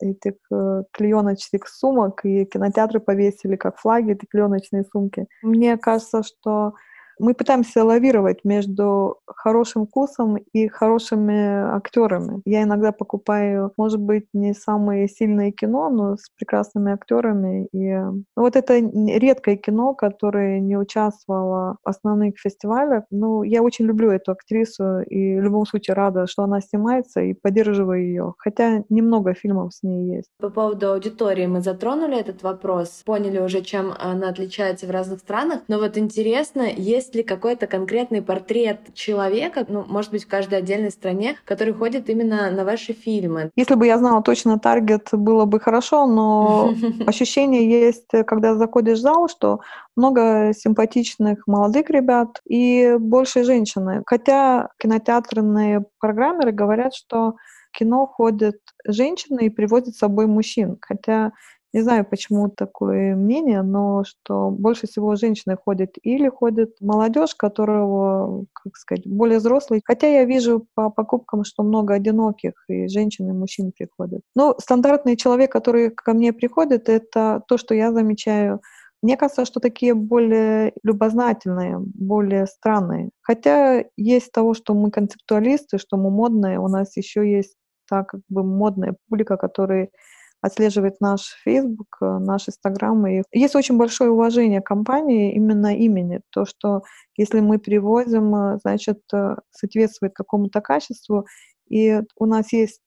[0.03, 5.27] этих э, клееночных сумок, и кинотеатры повесили как флаги эти клееночные сумки.
[5.43, 6.75] Мне кажется, что
[7.21, 12.41] мы пытаемся лавировать между хорошим вкусом и хорошими актерами.
[12.45, 17.69] Я иногда покупаю, может быть, не самые сильные кино, но с прекрасными актерами.
[17.73, 23.05] И ну, вот это редкое кино, которое не участвовало в основных фестивалях.
[23.11, 27.35] Ну, я очень люблю эту актрису и в любом случае рада, что она снимается и
[27.35, 28.35] поддерживаю ее.
[28.39, 30.31] Хотя немного фильмов с ней есть.
[30.39, 35.61] По поводу аудитории мы затронули этот вопрос, поняли уже, чем она отличается в разных странах.
[35.69, 40.61] Но вот интересно, есть есть ли какой-то конкретный портрет человека, ну, может быть, в каждой
[40.61, 43.51] отдельной стране, который ходит именно на ваши фильмы?
[43.57, 46.73] Если бы я знала точно таргет, было бы хорошо, но
[47.07, 49.61] ощущение есть, когда заходишь в зал, что
[49.97, 54.03] много симпатичных молодых ребят и больше женщины.
[54.07, 57.35] Хотя кинотеатрные программеры говорят, что
[57.73, 60.79] кино ходят женщины и приводят с собой мужчин.
[60.81, 61.33] Хотя
[61.73, 68.47] не знаю, почему такое мнение, но что больше всего женщины ходят или ходит молодежь, которого,
[68.53, 69.81] как сказать, более взрослый.
[69.85, 74.23] Хотя я вижу по покупкам, что много одиноких и женщин, и мужчин приходят.
[74.35, 78.61] Но стандартный человек, который ко мне приходит, это то, что я замечаю.
[79.03, 83.11] Мне кажется, что такие более любознательные, более странные.
[83.23, 87.55] Хотя есть того, что мы концептуалисты, что мы модные, у нас еще есть
[87.89, 89.91] так как бы модная публика, которые
[90.41, 93.07] отслеживает наш Facebook, э, наш Instagram.
[93.11, 96.21] И есть очень большое уважение компании именно имени.
[96.31, 96.83] То, что
[97.17, 101.27] если мы привозим, э, значит, э, соответствует какому-то качеству.
[101.69, 102.81] И у нас есть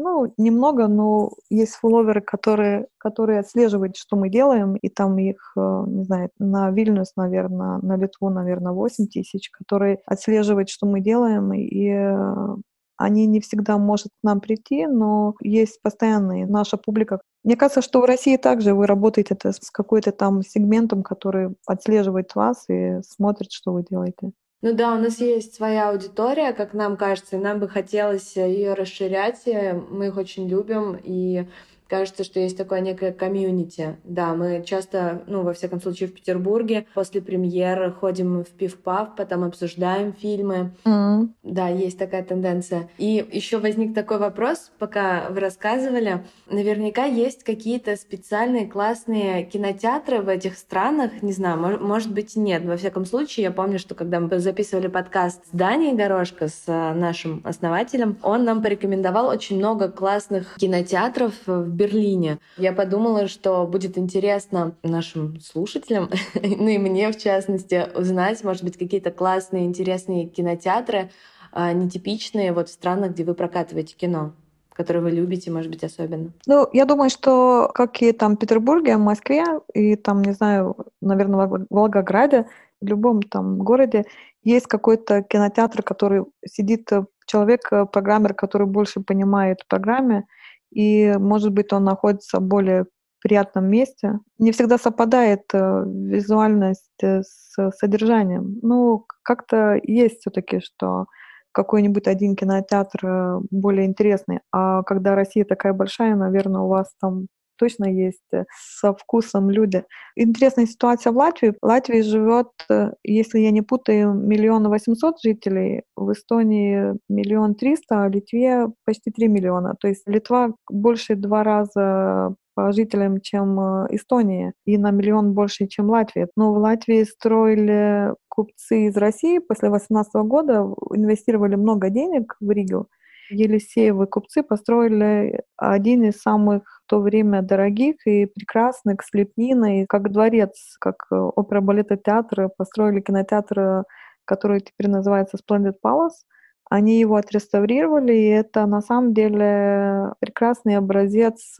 [0.00, 6.04] ну, немного, но есть фолловеры, которые, которые отслеживают, что мы делаем, и там их, не
[6.04, 12.62] знаю, на Вильнюс, наверное, на Литву, наверное, 8 тысяч, которые отслеживают, что мы делаем, и
[12.98, 17.20] они не всегда может к нам прийти, но есть постоянные наша публика.
[17.44, 22.34] Мне кажется, что в России также вы работаете это с какой-то там сегментом, который отслеживает
[22.34, 24.32] вас и смотрит, что вы делаете.
[24.60, 28.74] Ну да, у нас есть своя аудитория, как нам кажется, и нам бы хотелось ее
[28.74, 29.46] расширять.
[29.46, 31.46] Мы их очень любим, и
[31.88, 33.96] кажется, что есть такое некое комьюнити.
[34.04, 39.44] Да, мы часто, ну, во всяком случае, в Петербурге после премьеры ходим в пив-пав, потом
[39.44, 40.72] обсуждаем фильмы.
[40.84, 41.28] Mm-hmm.
[41.42, 42.88] Да, есть такая тенденция.
[42.98, 46.24] И еще возник такой вопрос, пока вы рассказывали.
[46.50, 51.22] Наверняка есть какие-то специальные классные кинотеатры в этих странах.
[51.22, 52.64] Не знаю, может, быть, нет.
[52.64, 56.94] Во всяком случае, я помню, что когда мы записывали подкаст с Данией Дорожко, с э,
[56.94, 62.38] нашим основателем, он нам порекомендовал очень много классных кинотеатров в Берлине.
[62.56, 68.76] Я подумала, что будет интересно нашим слушателям, ну и мне в частности, узнать, может быть,
[68.76, 71.10] какие-то классные, интересные кинотеатры,
[71.52, 74.32] а, нетипичные вот в странах, где вы прокатываете кино
[74.78, 76.30] которые вы любите, может быть, особенно?
[76.46, 80.76] Ну, я думаю, что как и там в Петербурге, в Москве и там, не знаю,
[81.00, 82.46] наверное, в Волгограде,
[82.80, 84.04] в любом там городе
[84.44, 90.26] есть какой-то кинотеатр, который сидит э, человек, э, программер, который больше понимает программе,
[90.70, 92.86] и, может быть, он находится в более
[93.20, 94.20] приятном месте.
[94.38, 98.58] Не всегда совпадает э, визуальность э, с содержанием.
[98.62, 101.06] Ну, как-то есть все-таки, что
[101.52, 104.40] какой-нибудь один кинотеатр э, более интересный.
[104.52, 107.26] А когда Россия такая большая, наверное, у вас там
[107.58, 108.44] точно есть э,
[108.80, 109.84] со вкусом люди.
[110.16, 111.54] Интересная ситуация в Латвии.
[111.60, 118.04] В Латвии живет, э, если я не путаю, миллион восемьсот жителей, в Эстонии миллион триста,
[118.04, 119.74] а в Литве почти три миллиона.
[119.80, 125.68] То есть Литва больше два раза по жителям, чем э, Эстония, и на миллион больше,
[125.68, 126.28] чем Латвия.
[126.36, 132.88] Но в Латвии строили купцы из России после 2018 года, инвестировали много денег в Ригу,
[133.30, 140.10] Елисеевы купцы построили один из самых в то время дорогих и прекрасных с лепниной, как
[140.12, 143.84] дворец, как э, опера балета театра, построили кинотеатр,
[144.24, 146.24] который теперь называется Splendid Palace.
[146.70, 151.56] Они его отреставрировали, и это на самом деле прекрасный образец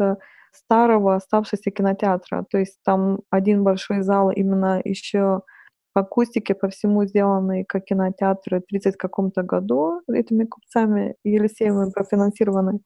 [0.52, 2.44] старого оставшегося кинотеатра.
[2.50, 5.42] То есть там один большой зал именно еще
[5.98, 12.80] акустике по всему сделанный как кинотеатры в 30 каком-то году этими купцами Елисеевыми профинансированы.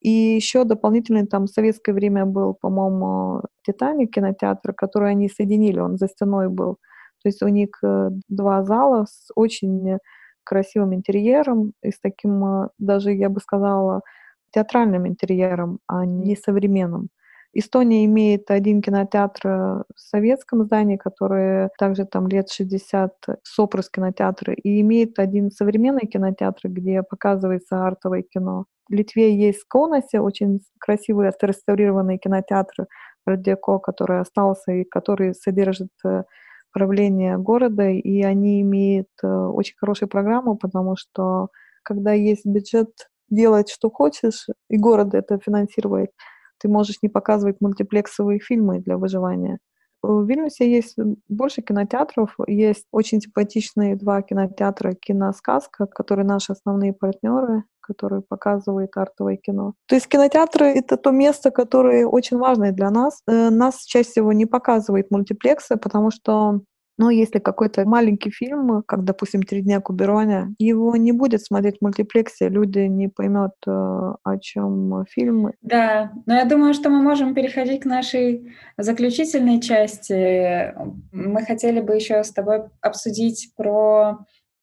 [0.00, 5.96] И еще дополнительно там в советское время был, по-моему, «Титаник» кинотеатр, который они соединили, он
[5.96, 6.76] за стеной был.
[7.22, 9.98] То есть у них э, два зала с очень
[10.44, 14.02] красивым интерьером и с таким э, даже, я бы сказала,
[14.50, 17.08] театральным интерьером, а не современным.
[17.54, 23.12] Эстония имеет один кинотеатр в советском здании, который также там лет 60,
[23.42, 28.66] Сопрус кинотеатр, и имеет один современный кинотеатр, где показывается артовое кино.
[28.88, 32.86] В Литве есть Каунасе очень красивый отреставрированный кинотеатр
[33.26, 36.24] Радиоко, который остался и который содержит э,
[36.72, 41.48] правление города, и они имеют э, очень хорошую программу, потому что
[41.82, 42.90] когда есть бюджет
[43.30, 46.10] делать, что хочешь, и город это финансирует,
[46.58, 49.58] ты можешь не показывать мультиплексовые фильмы для выживания.
[50.02, 50.96] В Вильнюсе есть
[51.28, 59.36] больше кинотеатров, есть очень симпатичные два кинотеатра «Киносказка», которые наши основные партнеры, которые показывают артовое
[59.36, 59.72] кино.
[59.86, 63.20] То есть кинотеатры— это то место, которое очень важное для нас.
[63.26, 66.60] Э, нас чаще всего не показывает мультиплексы, потому что
[66.96, 71.82] Но если какой-то маленький фильм, как, допустим, «Три дня Кубероня», его не будет смотреть в
[71.82, 75.52] мультиплексе, люди не поймут, э, о чем фильм.
[75.62, 80.74] Да, но я думаю, что мы можем переходить к нашей заключительной части.
[81.12, 84.18] Мы хотели бы еще с тобой обсудить про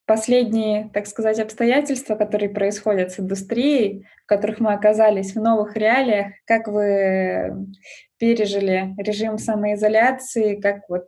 [0.05, 6.33] последние, так сказать, обстоятельства, которые происходят с индустрией, в которых мы оказались в новых реалиях,
[6.45, 7.67] как вы
[8.17, 11.05] пережили режим самоизоляции, как вот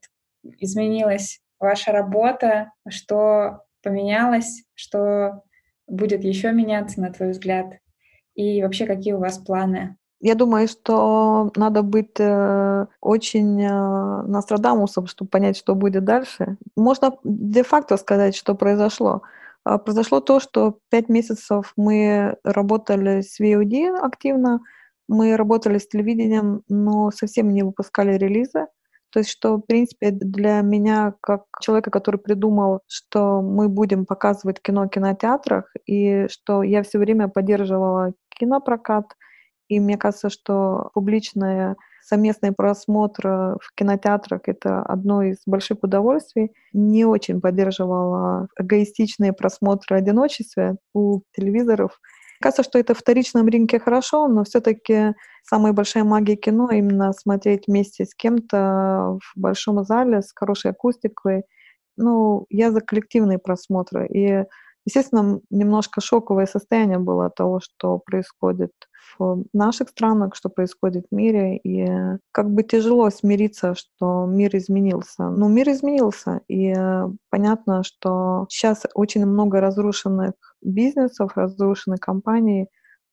[0.59, 5.43] изменилась ваша работа, что поменялось, что
[5.87, 7.77] будет еще меняться, на твой взгляд,
[8.35, 9.97] и вообще какие у вас планы?
[10.25, 16.55] Я думаю, что надо быть э, очень э, Нострадамусом, чтобы понять, что будет дальше.
[16.77, 19.23] Можно де-факто сказать, что произошло.
[19.65, 24.61] А произошло то, что пять месяцев мы работали с VOD активно,
[25.09, 28.67] мы работали с телевидением, но совсем не выпускали релизы.
[29.13, 34.59] То есть, что, в принципе, для меня, как человека, который придумал, что мы будем показывать
[34.59, 39.05] кино в кинотеатрах, и что я все время поддерживала кинопрокат,
[39.67, 43.27] и мне кажется, что публичное совместный просмотр
[43.61, 46.51] в кинотеатрах— это одно из больших удовольствий.
[46.73, 51.99] Не очень поддерживала эгоистичные просмотры одиночества у телевизоров.
[52.43, 55.13] Кажется, что это в вторичном рынке хорошо, но все-таки
[55.43, 61.43] самая большая магия кино именно смотреть вместе с кем-то в большом зале с хорошей акустикой.
[61.95, 64.07] Ну, я за коллективные просмотры.
[64.07, 64.43] И
[64.85, 68.71] Естественно, немножко шоковое состояние было от того, что происходит
[69.17, 71.87] в наших странах, что происходит в мире, и
[72.31, 75.29] как бы тяжело смириться, что мир изменился.
[75.29, 76.73] Но мир изменился, и
[77.29, 82.67] понятно, что сейчас очень много разрушенных бизнесов, разрушенных компаний,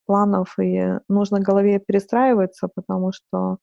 [0.07, 3.59] планов, и нужно голове перестраиваться, потому что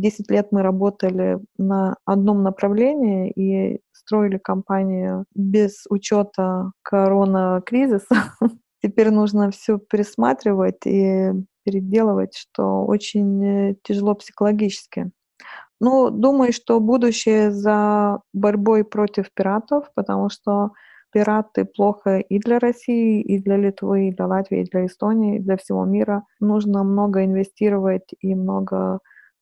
[0.00, 8.34] 10 лет мы работали на одном направлении и строили компанию без учета корона-кризиса.
[8.82, 11.30] Теперь нужно все пересматривать и
[11.64, 15.10] переделывать, что очень тяжело психологически.
[15.80, 20.70] Ну, думаю, что будущее за борьбой против пиратов, потому что
[21.12, 25.40] пираты плохо и для России, и для Литвы, и для Латвии, и для Эстонии, и
[25.40, 26.24] для всего мира.
[26.38, 29.00] Нужно много инвестировать и много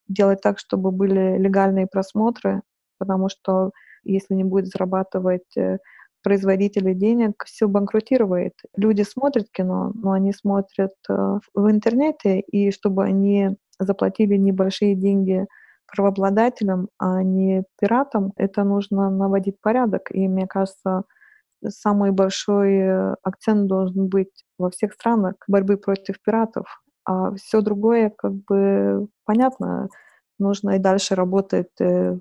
[0.09, 2.61] делать так, чтобы были легальные просмотры,
[2.99, 3.71] потому что
[4.03, 5.77] если не будет зарабатывать э,
[6.23, 8.53] производители денег, все банкротирует.
[8.75, 11.13] Люди смотрят кино, но они смотрят э,
[11.53, 15.45] в интернете, и чтобы они заплатили небольшие деньги
[15.87, 20.11] правообладателям, а не пиратам, это нужно наводить порядок.
[20.11, 21.03] И мне кажется,
[21.67, 26.65] самый большой э, акцент должен быть во всех странах борьбы против пиратов.
[27.09, 29.89] А все другое, как бы, понятно,
[30.37, 32.19] нужно и дальше работать э,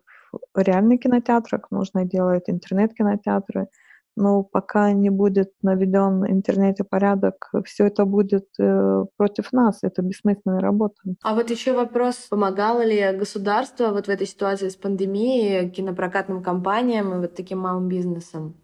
[0.54, 3.66] в реальных кинотеатрах, нужно делать интернет-кинотеатры,
[4.16, 10.00] но пока не будет наведен в интернете порядок, все это будет э, против нас, это
[10.00, 10.96] бессмысленная работа.
[11.22, 17.12] А вот еще вопрос, помогало ли государство вот в этой ситуации с пандемией кинопрокатным компаниям
[17.12, 18.54] и вот таким малым бизнесом?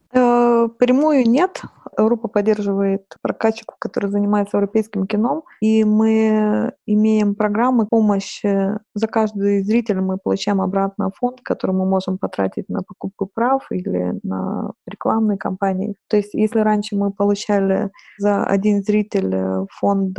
[0.65, 1.63] Э, прямую нет.
[1.97, 8.81] Европа поддерживает прокатчиков, которые занимаются европейским кино, и мы имеем программы помощи.
[8.95, 14.19] За каждый зритель мы получаем обратно фонд, который мы можем потратить на покупку прав или
[14.25, 15.95] на рекламные кампании.
[16.09, 20.19] То есть если раньше мы получали за один зритель фонд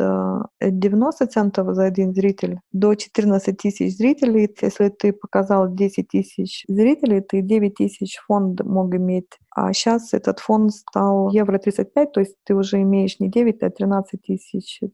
[0.62, 7.20] 90 центов за один зритель до 14 тысяч зрителей, если ты показал 10 тысяч зрителей,
[7.20, 12.36] ты 9 тысяч фонд мог иметь а сейчас этот фонд стал евро 35, то есть
[12.46, 14.22] ты уже имеешь не 9, а 13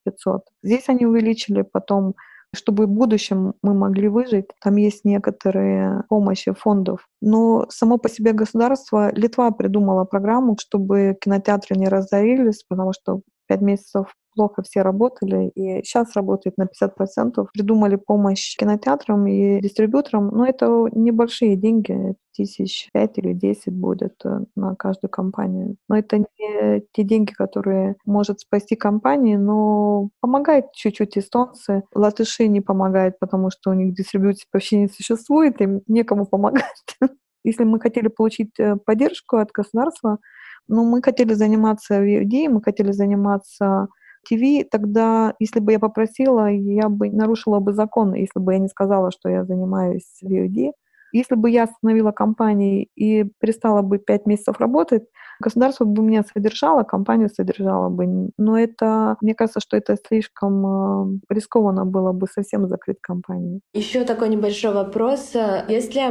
[0.04, 0.42] 500.
[0.64, 2.16] Здесь они увеличили потом
[2.54, 7.08] чтобы в будущем мы могли выжить, там есть некоторые помощи фондов.
[7.22, 13.62] Но само по себе государство, Литва придумала программу, чтобы кинотеатры не разорились, потому что пять
[13.62, 17.48] месяцев плохо все работали, и сейчас работает на 50%.
[17.54, 24.40] Придумали помощь кинотеатрам и дистрибьюторам, но это небольшие деньги, тысяч пять или десять будет э,
[24.56, 25.76] на каждую компанию.
[25.90, 31.84] Но это не те деньги, которые может спасти компании, но помогает чуть-чуть эстонцы.
[31.94, 36.86] Латыши не помогают, потому что у них дистрибьюции вообще не существует, им некому помогать.
[37.44, 40.20] Если мы хотели получить э, поддержку от государства,
[40.68, 43.90] но ну, мы хотели заниматься VOD, мы хотели заниматься
[44.28, 48.68] ТВ, тогда, если бы я попросила, я бы нарушила бы закон, если бы я не
[48.68, 50.72] сказала, что я занимаюсь VOD.
[51.14, 55.04] Если бы я остановила компании и перестала бы пять месяцев работать,
[55.42, 58.30] государство бы меня содержало, компанию содержало бы.
[58.38, 63.60] Но это, мне кажется, что это слишком э, рискованно было бы совсем закрыть компанию.
[63.74, 65.34] Еще такой небольшой вопрос.
[65.68, 66.04] Есть ли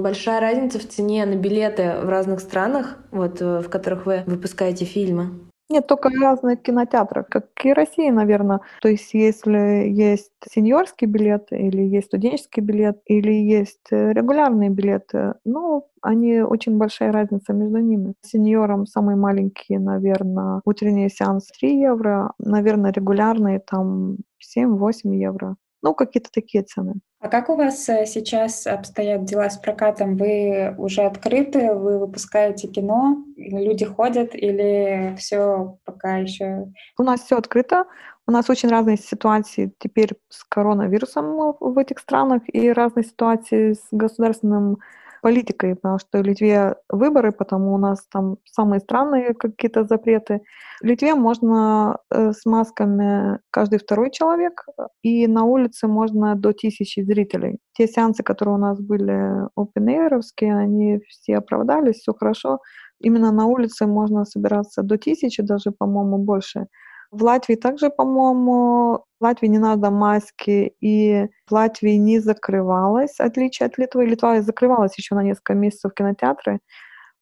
[0.00, 4.84] большая разница в цене на билеты в разных странах, вот, э, в которых вы выпускаете
[4.84, 5.51] фильмы?
[5.72, 8.60] Нет, только разных кинотеатрах, как и России, наверное.
[8.82, 15.34] То есть если есть сеньорский билет, или есть студенческий билет, или есть э, регулярные билеты,
[15.46, 18.12] ну, они очень большая разница между ними.
[18.20, 25.56] Сеньорам самые маленькие, наверное, утренний сеанс 3 евро, наверное, регулярные там 7-8 евро.
[25.82, 26.94] Ну, какие-то такие цены.
[27.18, 30.16] А как у вас э, сейчас обстоят дела с прокатом?
[30.16, 36.72] Вы уже открыты, вы выпускаете кино, люди ходят или все пока еще?
[36.98, 37.84] У нас все открыто.
[38.26, 43.88] У нас очень разные ситуации теперь с коронавирусом в этих странах и разные ситуации с
[43.90, 44.78] государственным
[45.22, 50.40] политикой, потому что в Литве выборы, потому у нас там самые странные какие-то запреты.
[50.82, 54.66] В Литве можно э, с масками каждый второй человек,
[55.02, 57.58] и на улице можно до тысячи зрителей.
[57.72, 62.58] Те сеансы, которые у нас были open они все оправдались, все хорошо.
[62.98, 66.66] Именно на улице можно собираться до тысячи, даже, по-моему, больше.
[67.12, 73.66] В Латвии также, по-моему, в Латвии не надо маски, и в Латвии не закрывалась, отличие
[73.66, 74.06] от Литвы.
[74.06, 76.60] Литва закрывалась еще на несколько месяцев кинотеатры,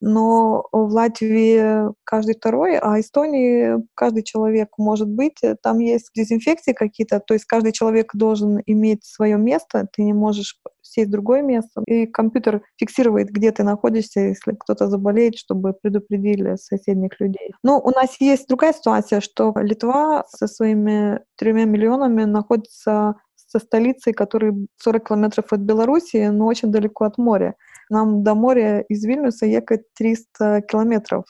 [0.00, 5.40] но в Латвии каждый второй, а Эстонии каждый человек может быть.
[5.62, 10.58] Там есть дезинфекции какие-то, то есть каждый человек должен иметь свое место, ты не можешь
[10.82, 11.82] сесть в другое место.
[11.86, 17.52] И компьютер фиксирует, где ты находишься, если кто-то заболеет, чтобы предупредили соседних людей.
[17.62, 23.16] Но у нас есть другая ситуация, что Литва со своими тремя миллионами находится
[23.50, 27.54] со столицей, которая 40 километров от Беларуси, но очень далеко от моря.
[27.90, 31.24] Нам до моря из Вильнюса ехать 300 километров.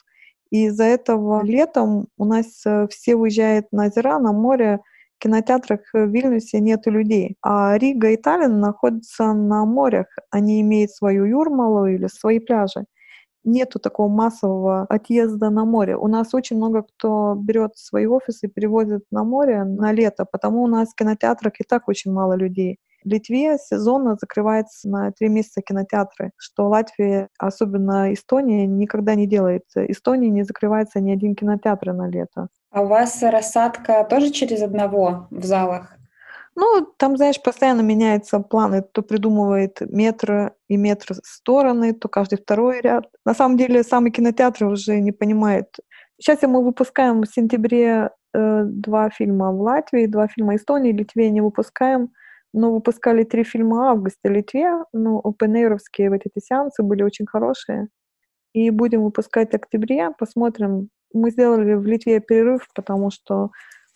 [0.51, 4.79] И из-за этого летом у нас э, все уезжают на озера, на море,
[5.15, 7.37] в кинотеатрах в Вильнюсе нет людей.
[7.41, 10.07] А Рига и Таллин находятся на морях.
[10.29, 12.85] Они имеют свою Юрмалу или свои пляжи.
[13.43, 15.95] Нету такого массового отъезда на море.
[15.95, 20.63] У нас очень много кто берет свои офисы и перевозит на море на лето, потому
[20.63, 22.77] у нас в кинотеатрах и так очень мало людей.
[23.03, 29.63] В Литве сезонно закрывается на три месяца кинотеатры, что Латвия, особенно Эстония, никогда не делает.
[29.75, 32.49] Эстонии не закрывается ни один кинотеатр на лето.
[32.69, 35.97] А у вас рассадка тоже через одного в залах?
[36.55, 38.81] Ну, там, знаешь, постоянно меняются планы.
[38.81, 43.05] То придумывает метр и метр стороны, то каждый второй ряд.
[43.25, 45.67] На самом деле, самый кинотеатр уже не понимает.
[46.19, 51.41] Сейчас мы выпускаем в сентябре э, два фильма в Латвии, два фильма Эстонии, Литве не
[51.41, 52.09] выпускаем.
[52.53, 57.25] Но выпускали три фильма в августе в Литве, ну, опенейровские вот эти сеансы были очень
[57.25, 57.87] хорошие.
[58.53, 60.89] И будем выпускать в октябре, посмотрим.
[61.13, 63.51] Мы сделали в Литве перерыв, потому что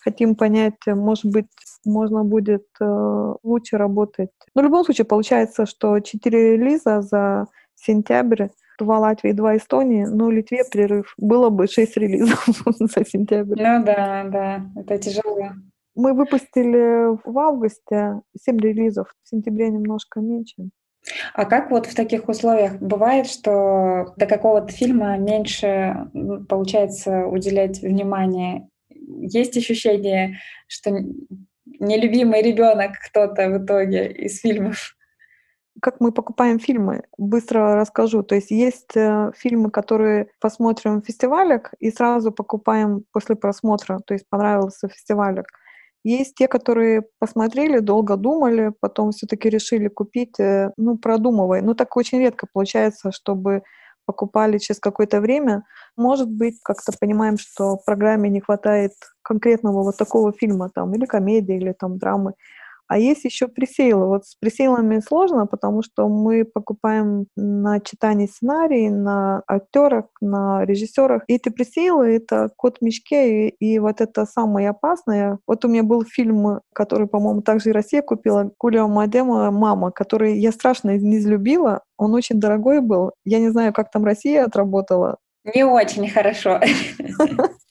[0.06, 1.48] хотим понять, может быть,
[1.84, 4.30] можно будет э, лучше работать.
[4.54, 8.48] Но в любом случае получается, что четыре релиза за сентябрь,
[8.80, 11.14] два Латвии, два Эстонии, ну, Литве перерыв.
[11.18, 12.46] Было бы шесть релизов
[12.80, 13.62] за сентябрь.
[13.62, 15.50] Ну да, да, это тяжело.
[15.96, 20.70] Мы выпустили в августе 7 релизов, в сентябре немножко меньше.
[21.34, 26.10] А как вот в таких условиях бывает, что до какого-то фильма меньше
[26.50, 28.68] получается уделять внимание?
[29.08, 30.92] Есть ощущение, что
[31.66, 34.96] нелюбимый ребенок кто-то в итоге из фильмов?
[35.82, 37.04] Как мы покупаем фильмы?
[37.18, 38.24] Быстро расскажу.
[38.24, 44.00] То есть есть э, фильмы, которые посмотрим в фестивалях и сразу покупаем после просмотра.
[44.06, 45.46] То есть понравился фестивалик.
[46.06, 51.62] Есть те, которые посмотрели, долго думали, потом все-таки решили купить, э, ну, продумывая.
[51.62, 53.64] Ну, так очень редко получается, чтобы
[54.06, 55.64] покупали через какое-то время.
[55.98, 61.56] Может быть, как-то понимаем, что программе не хватает конкретного вот такого фильма, там, или комедии,
[61.58, 62.34] или там драмы.
[62.88, 64.08] А есть еще пресейлы.
[64.08, 71.24] Вот с пресейлами сложно, потому что мы покупаем на читании сценарий, на актерах, на режиссерах.
[71.28, 75.40] И эти пресейлы— это кот в мешке, и, и вот это самое опасное.
[75.48, 80.38] Вот у меня был фильм, который, по-моему, также и Россия купила, Кулио Мадема «Мама», который
[80.38, 81.82] я страшно не излюбила.
[81.98, 83.12] Он очень дорогой был.
[83.24, 85.18] Я не знаю, как там Россия отработала.
[85.54, 86.60] Не очень хорошо.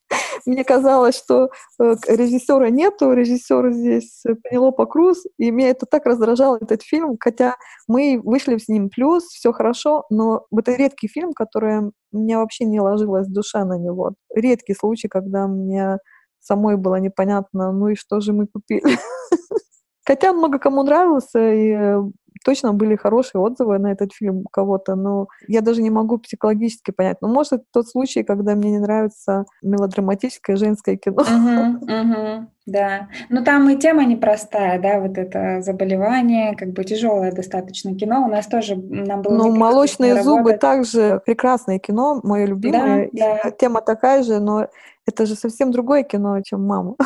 [0.47, 6.59] мне казалось, что э, режиссера нету, режиссер здесь Пенелопа Круз, и меня это так раздражало,
[6.61, 7.57] этот фильм, хотя
[7.89, 12.81] мы вышли с ним плюс, все хорошо, но это редкий фильм, который мне вообще не
[12.81, 14.15] ложилась душа на него.
[14.35, 15.99] Редкий случай, когда мне
[16.41, 18.83] самой было непонятно, ну и что же мы купили.
[20.07, 22.01] Хотя много кому нравился, и э,
[22.45, 26.91] точно были хорошие отзывы на этот фильм у кого-то, но я даже не могу психологически
[26.91, 27.19] понять.
[27.21, 31.23] Но может тот случай, когда мне не нравится мелодраматическое женское кино.
[31.23, 33.09] Угу, угу, да.
[33.29, 38.25] Но там и тема непростая, да, вот это заболевание, как бы тяжелое достаточно кино.
[38.25, 39.37] У нас тоже нам было.
[39.37, 43.11] Ну, молочные зубы также прекрасное кино, мое любимое.
[43.13, 43.51] Да, да.
[43.51, 44.69] Тема такая же, но
[45.07, 46.97] это же совсем другое кино, чем мама.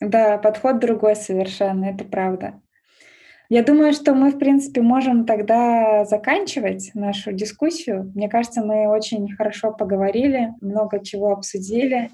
[0.00, 2.54] Да, подход другой совершенно, это правда.
[3.50, 8.10] Я думаю, что мы, в принципе, можем тогда заканчивать нашу дискуссию.
[8.14, 12.10] Мне кажется, мы очень хорошо поговорили, много чего обсудили.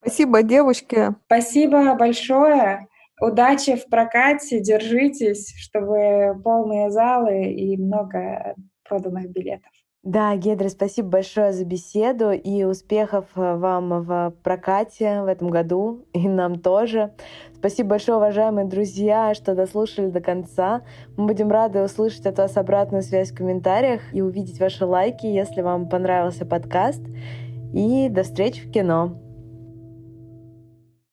[0.00, 1.14] Спасибо, девушки.
[1.26, 2.88] Спасибо большое.
[3.20, 9.71] Удачи в прокате, держитесь, чтобы полные залы и много проданных билетов.
[10.02, 16.04] Да, Гедра, спасибо большое за беседу и успехов э, вам в прокате в этом году
[16.12, 17.12] и нам тоже.
[17.54, 20.82] Спасибо большое, уважаемые друзья, что дослушали до конца.
[21.16, 25.62] Мы будем рады услышать от вас обратную связь в комментариях и увидеть ваши лайки, если
[25.62, 27.02] вам понравился подкаст.
[27.72, 29.16] И до встречи в кино.